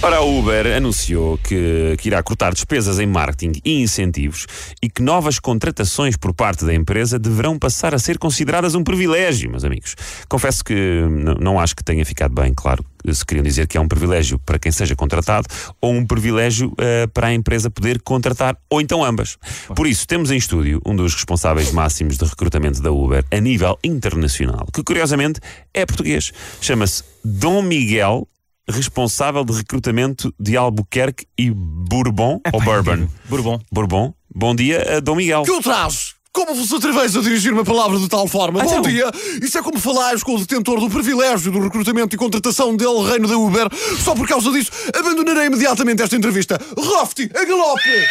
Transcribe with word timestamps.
Ora, 0.00 0.18
a 0.18 0.22
Uber 0.22 0.76
anunciou 0.76 1.36
que, 1.38 1.96
que 1.98 2.08
irá 2.08 2.22
cortar 2.22 2.52
despesas 2.52 3.00
em 3.00 3.06
marketing 3.06 3.60
e 3.64 3.82
incentivos 3.82 4.46
e 4.80 4.88
que 4.88 5.02
novas 5.02 5.40
contratações 5.40 6.16
por 6.16 6.32
parte 6.32 6.64
da 6.64 6.72
empresa 6.72 7.18
deverão 7.18 7.58
passar 7.58 7.92
a 7.92 7.98
ser 7.98 8.16
consideradas 8.16 8.76
um 8.76 8.84
privilégio, 8.84 9.50
meus 9.50 9.64
amigos. 9.64 9.96
Confesso 10.28 10.62
que 10.62 11.02
não 11.40 11.58
acho 11.58 11.74
que 11.74 11.82
tenha 11.82 12.06
ficado 12.06 12.32
bem 12.32 12.54
claro 12.54 12.84
se 13.12 13.24
queriam 13.24 13.42
dizer 13.42 13.66
que 13.66 13.76
é 13.76 13.80
um 13.80 13.88
privilégio 13.88 14.38
para 14.38 14.58
quem 14.58 14.70
seja 14.70 14.94
contratado 14.94 15.48
ou 15.80 15.92
um 15.92 16.06
privilégio 16.06 16.72
eh, 16.78 17.06
para 17.08 17.28
a 17.28 17.34
empresa 17.34 17.70
poder 17.70 18.00
contratar, 18.02 18.56
ou 18.68 18.80
então 18.80 19.04
ambas. 19.04 19.36
Por 19.74 19.86
isso, 19.86 20.06
temos 20.06 20.30
em 20.30 20.36
estúdio 20.36 20.80
um 20.84 20.94
dos 20.94 21.14
responsáveis 21.14 21.72
máximos 21.72 22.18
de 22.18 22.24
recrutamento 22.24 22.82
da 22.82 22.92
Uber 22.92 23.24
a 23.30 23.40
nível 23.40 23.78
internacional, 23.82 24.66
que 24.72 24.82
curiosamente 24.82 25.40
é 25.72 25.86
português. 25.86 26.32
Chama-se 26.60 27.02
Dom 27.24 27.62
Miguel 27.62 28.28
responsável 28.68 29.44
de 29.44 29.52
recrutamento 29.52 30.32
de 30.38 30.56
Albuquerque 30.56 31.26
e 31.36 31.50
Bourbon 31.50 32.40
ou 32.52 32.60
Bourbon? 32.60 33.08
Bourbon. 33.28 33.60
Bourbon. 33.72 34.14
Bom 34.34 34.54
dia, 34.54 34.96
a 34.96 35.00
Dom 35.00 35.16
Miguel. 35.16 35.42
Que 35.42 35.50
o 35.50 35.60
traz? 35.60 36.14
Como 36.32 36.54
vos 36.54 36.72
atreveis 36.72 37.16
a 37.16 37.20
dirigir 37.20 37.52
uma 37.52 37.64
palavra 37.64 37.98
de 37.98 38.08
tal 38.08 38.28
forma? 38.28 38.62
Então. 38.62 38.82
Bom 38.82 38.88
dia! 38.88 39.10
Isso 39.42 39.58
é 39.58 39.62
como 39.62 39.80
falares 39.80 40.22
com 40.22 40.36
o 40.36 40.38
detentor 40.38 40.78
do 40.78 40.88
privilégio 40.88 41.50
do 41.50 41.58
recrutamento 41.58 42.14
e 42.14 42.18
contratação 42.18 42.76
dele, 42.76 43.02
reino 43.10 43.26
da 43.26 43.36
Uber. 43.36 43.68
Só 44.04 44.14
por 44.14 44.28
causa 44.28 44.50
disso, 44.52 44.70
abandonarei 44.94 45.46
imediatamente 45.46 46.02
esta 46.02 46.14
entrevista. 46.14 46.60
Rofty, 46.76 47.28
a 47.34 47.44
galope! 47.44 48.06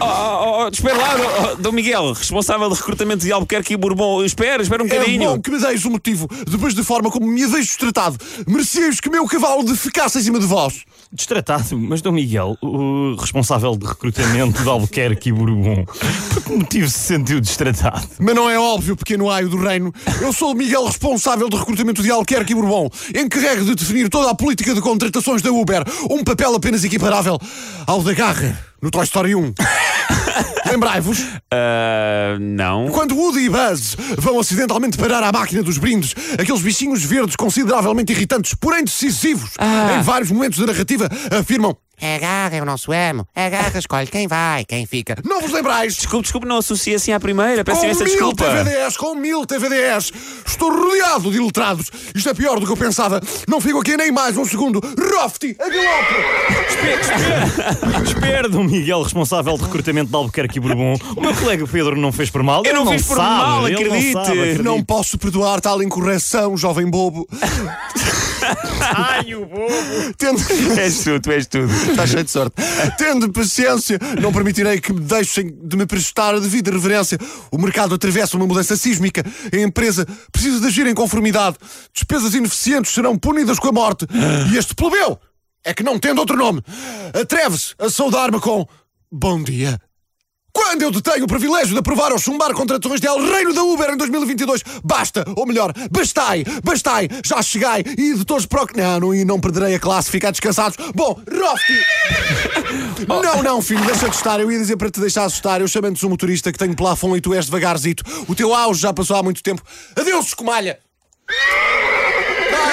Oh, 0.00 0.04
oh, 0.04 0.64
oh, 0.64 0.68
espera 0.68 0.96
lá, 0.96 1.14
oh, 1.52 1.56
Dom 1.56 1.72
Miguel, 1.72 2.12
responsável 2.12 2.68
de 2.68 2.74
recrutamento 2.76 3.24
de 3.24 3.32
Albuquerque 3.32 3.74
e 3.74 3.76
Bourbon. 3.76 4.24
Espera, 4.24 4.62
espera 4.62 4.82
um 4.82 4.86
É 4.86 4.88
bocadinho. 4.90 5.30
bom 5.30 5.40
que 5.40 5.50
me 5.50 5.58
deis 5.60 5.84
o 5.84 5.90
motivo, 5.90 6.28
depois 6.48 6.74
da 6.74 6.82
forma 6.84 7.10
como 7.10 7.26
me 7.26 7.42
haveis 7.44 7.76
tratado. 7.76 8.16
Mereceis 8.46 9.00
que 9.00 9.08
meu 9.10 9.26
cavalo 9.26 9.64
defecasse 9.64 10.18
em 10.18 10.22
cima 10.22 10.38
de 10.38 10.46
vós. 10.46 10.82
Destratado, 11.12 11.78
mas 11.78 12.02
Dom 12.02 12.12
Miguel, 12.12 12.56
o 12.60 13.14
responsável 13.18 13.76
de 13.76 13.86
recrutamento 13.86 14.62
de 14.62 14.68
Albuquerque 14.68 15.28
e 15.28 15.32
Bourbon, 15.32 15.84
por 16.32 16.42
que 16.42 16.52
motivo 16.52 16.88
se 16.88 16.98
sentiu 16.98 17.40
destratado? 17.40 18.06
Mas 18.18 18.34
não 18.34 18.50
é 18.50 18.58
óbvio, 18.58 18.96
pequeno 18.96 19.30
aio 19.30 19.48
do 19.48 19.56
reino. 19.56 19.92
Eu 20.20 20.32
sou 20.32 20.52
o 20.52 20.54
Miguel 20.54 20.84
responsável 20.84 21.48
de 21.48 21.56
recrutamento 21.56 22.02
de 22.02 22.10
Alquerque 22.10 22.52
e 22.52 22.54
Bourbon, 22.56 22.90
encarregue 23.14 23.64
de 23.64 23.74
definir 23.74 24.08
toda 24.08 24.30
a 24.30 24.34
política 24.34 24.74
de 24.74 24.80
contratações 24.80 25.40
da 25.40 25.50
Uber, 25.52 25.84
um 26.10 26.24
papel 26.24 26.54
apenas 26.54 26.82
equiparável 26.82 27.38
ao 27.86 28.02
da 28.02 28.12
Garra, 28.12 28.58
no 28.84 28.90
Toy 28.90 29.04
Story 29.04 29.34
1. 29.34 29.54
Lembrai-vos, 30.70 31.24
Ah, 31.50 32.36
não. 32.38 32.88
quando 32.90 33.16
Woody 33.16 33.46
e 33.46 33.48
Buzz 33.48 33.96
vão 34.18 34.38
acidentalmente 34.38 34.98
parar 34.98 35.22
à 35.22 35.32
máquina 35.32 35.62
dos 35.62 35.78
brindes, 35.78 36.14
aqueles 36.38 36.60
bichinhos 36.60 37.02
verdes 37.02 37.34
consideravelmente 37.34 38.12
irritantes, 38.12 38.54
porém 38.54 38.84
decisivos, 38.84 39.52
em 39.98 40.02
vários 40.02 40.30
momentos 40.30 40.58
da 40.58 40.66
narrativa, 40.66 41.08
afirmam 41.38 41.74
Agarra 42.04 42.56
é 42.56 42.60
o 42.62 42.66
nosso 42.66 42.92
amo. 42.92 43.26
Agarra, 43.34 43.78
escolhe 43.78 44.06
quem 44.06 44.28
vai, 44.28 44.64
quem 44.64 44.84
fica. 44.84 45.16
Não 45.24 45.40
vos 45.40 45.50
lembrais? 45.50 45.94
Desculpe, 45.96 46.24
desculpe, 46.24 46.46
não 46.46 46.58
associa 46.58 46.96
assim 46.96 47.12
à 47.12 47.18
primeira. 47.20 47.64
Peço 47.64 47.80
Com 47.80 47.86
imensa 47.86 48.04
mil 48.04 48.12
desculpa. 48.12 48.44
TVDs, 48.44 48.96
com 48.98 49.14
mil 49.14 49.46
TVDs. 49.46 50.12
Estou 50.46 50.70
rodeado 50.70 51.30
de 51.30 51.38
iletrados. 51.38 51.90
Isto 52.14 52.28
é 52.28 52.34
pior 52.34 52.60
do 52.60 52.66
que 52.66 52.72
eu 52.72 52.76
pensava. 52.76 53.20
Não 53.48 53.58
fico 53.60 53.80
aqui 53.80 53.96
nem 53.96 54.12
mais 54.12 54.36
um 54.36 54.44
segundo. 54.44 54.80
Rofty, 55.14 55.56
a 55.58 55.68
galope! 55.68 56.14
Espera, 58.04 58.48
Dom 58.48 58.64
Miguel, 58.64 59.02
responsável 59.02 59.56
de 59.56 59.62
recrutamento 59.64 60.10
de 60.10 60.16
Albuquerque 60.16 60.58
e 60.58 60.60
Bourbon. 60.60 60.96
O 61.16 61.20
meu 61.20 61.34
colega 61.34 61.66
Pedro 61.66 61.96
não 61.96 62.12
fez 62.12 62.28
por 62.30 62.42
mal. 62.42 62.62
Eu 62.64 62.70
Ele 62.72 62.84
não 62.84 62.92
fiz 62.92 63.06
por 63.06 63.16
sabe, 63.16 63.28
mal, 63.28 63.66
ele 63.68 63.76
não 63.84 63.86
acredite. 63.86 64.12
sabe, 64.12 64.30
acredite. 64.30 64.62
Não 64.62 64.82
posso 64.82 65.16
perdoar 65.16 65.60
tal 65.60 65.82
incorreção, 65.82 66.56
jovem 66.56 66.86
bobo. 66.88 67.26
Ai, 68.94 69.34
o 69.34 69.46
bobo. 69.46 70.14
Tendo... 70.18 70.38
És 70.78 71.02
tu, 71.02 71.18
tu 71.20 71.32
és 71.32 71.46
tudo. 71.46 71.72
Está 71.94 72.06
cheio 72.06 72.24
de 72.24 72.30
sorte. 72.30 72.56
Tendo 72.98 73.32
paciência, 73.32 73.98
não 74.20 74.32
permitirei 74.32 74.80
que 74.80 74.92
me 74.92 75.00
deixem 75.00 75.46
de 75.62 75.76
me 75.76 75.86
prestar 75.86 76.34
a 76.34 76.40
devida 76.40 76.70
reverência. 76.70 77.18
O 77.50 77.58
mercado 77.58 77.94
atravessa 77.94 78.36
uma 78.36 78.46
mudança 78.46 78.76
sísmica. 78.76 79.24
A 79.52 79.56
empresa 79.56 80.06
precisa 80.32 80.60
de 80.60 80.66
agir 80.66 80.86
em 80.86 80.94
conformidade. 80.94 81.56
Despesas 81.92 82.34
ineficientes 82.34 82.92
serão 82.92 83.16
punidas 83.16 83.58
com 83.58 83.68
a 83.68 83.72
morte. 83.72 84.06
E 84.52 84.56
este 84.56 84.74
plebeu 84.74 85.18
é 85.64 85.72
que 85.72 85.82
não 85.82 85.98
tendo 85.98 86.18
outro 86.18 86.36
nome, 86.36 86.62
atreve-se 87.18 87.74
a 87.78 87.88
saudar-me 87.88 88.38
com 88.38 88.66
bom 89.10 89.42
dia. 89.42 89.80
Quando 90.54 90.82
eu 90.82 90.92
detenho 90.92 91.24
o 91.24 91.28
privilégio 91.28 91.72
de 91.72 91.78
aprovar 91.80 92.12
ou 92.12 92.18
chumbar 92.18 92.54
contratações 92.54 93.00
de 93.00 93.08
El 93.08 93.18
Reino 93.18 93.52
da 93.52 93.64
Uber 93.64 93.90
em 93.90 93.96
2022, 93.96 94.62
basta, 94.84 95.24
ou 95.34 95.44
melhor, 95.46 95.72
bastai, 95.90 96.44
bastai, 96.62 97.08
já 97.24 97.42
chegai 97.42 97.82
e 97.98 98.12
editores 98.12 98.46
proc... 98.46 98.70
Não, 98.76 99.00
não, 99.00 99.14
e 99.14 99.24
não 99.24 99.40
perderei 99.40 99.74
a 99.74 99.80
classe, 99.80 100.10
ficar 100.10 100.30
descansados. 100.30 100.76
Bom, 100.94 101.20
Rofty! 101.28 101.74
Não, 103.06 103.42
não, 103.42 103.60
filho, 103.60 103.84
deixa 103.84 104.08
de 104.08 104.16
estar. 104.16 104.40
Eu 104.40 104.50
ia 104.50 104.58
dizer 104.58 104.76
para 104.76 104.90
te 104.90 105.00
deixar 105.00 105.24
assustar. 105.24 105.60
Eu 105.60 105.68
chamando-te 105.68 106.06
um 106.06 106.08
motorista 106.08 106.50
que 106.50 106.58
tenho 106.58 106.74
plafon 106.74 107.16
e 107.16 107.20
tu 107.20 107.34
és 107.34 107.46
devagarzito. 107.46 108.02
O 108.28 108.34
teu 108.34 108.54
auge 108.54 108.80
já 108.80 108.92
passou 108.92 109.16
há 109.16 109.22
muito 109.22 109.42
tempo. 109.42 109.62
Adeus, 109.96 110.26
escumalha! 110.26 110.78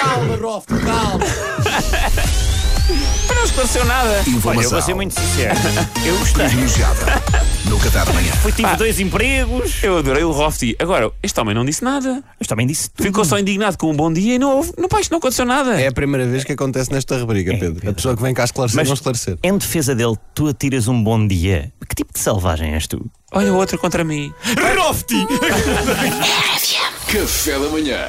Calma, 0.01 0.35
Rofty, 0.35 0.73
calma. 0.85 1.25
Não 3.41 3.45
esclareceu 3.47 3.85
nada. 3.85 4.09
Olha, 4.09 4.23
eu 4.27 4.33
Informação 4.35 4.69
vou 4.71 4.81
ser 4.83 4.93
muito 4.93 5.19
sincero. 5.19 5.55
Eu 6.05 6.15
gostei. 6.19 6.45
privilegiada 6.45 7.05
no 7.65 7.79
Qatar 7.79 8.05
da 8.05 8.13
Manhã. 8.13 8.31
Foi, 8.33 8.51
tive 8.51 8.75
dois 8.75 8.99
empregos. 8.99 9.83
Eu 9.83 9.97
adorei 9.97 10.23
o 10.23 10.29
Rofty. 10.31 10.75
Agora, 10.77 11.11
este 11.23 11.39
homem 11.39 11.55
não 11.55 11.65
disse 11.65 11.83
nada. 11.83 12.23
Mas 12.37 12.47
também 12.47 12.67
disse 12.67 12.91
tudo. 12.91 13.03
Ficou 13.03 13.25
só 13.25 13.39
indignado 13.39 13.79
com 13.79 13.89
um 13.89 13.95
bom 13.95 14.13
dia 14.13 14.35
e 14.35 14.39
não 14.39 14.57
houve. 14.57 14.71
Não, 14.77 14.87
pá, 14.87 15.01
isto 15.01 15.09
não 15.09 15.17
aconteceu 15.17 15.43
nada. 15.43 15.81
É 15.81 15.87
a 15.87 15.91
primeira 15.91 16.27
vez 16.27 16.43
que 16.43 16.51
acontece 16.51 16.91
nesta 16.91 17.17
rubrica, 17.17 17.57
Pedro. 17.57 17.89
A 17.89 17.93
pessoa 17.93 18.15
que 18.15 18.21
vem 18.21 18.31
cá 18.31 18.43
esclarecer, 18.43 18.77
Mas- 18.77 18.87
não 18.87 18.93
esclarecer. 18.93 19.39
Em 19.41 19.57
defesa 19.57 19.95
dele, 19.95 20.15
tu 20.35 20.47
atiras 20.47 20.87
um 20.87 21.03
bom 21.03 21.25
dia. 21.25 21.73
Que 21.89 21.95
tipo 21.95 22.13
de 22.13 22.19
selvagem 22.19 22.75
és 22.75 22.85
tu? 22.85 23.03
Olha 23.31 23.51
o 23.51 23.55
outro 23.57 23.79
contra 23.79 24.03
mim. 24.03 24.31
Rofty! 24.77 25.25
Café 27.11 27.57
da 27.57 27.69
manhã. 27.69 28.07